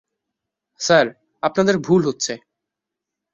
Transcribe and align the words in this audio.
Sir, 0.79 1.05
আপনাদের 1.43 1.75
ভুল 1.77 2.01
হচ্ছে। 2.05 2.33